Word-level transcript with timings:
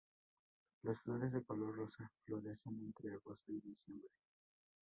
Las 0.81 0.99
flores 1.03 1.31
de 1.31 1.43
color 1.43 1.75
rosa, 1.77 2.11
florecen 2.25 2.73
entre 2.81 3.13
agosto 3.13 3.51
y 3.53 3.61
diciembre. 3.61 4.09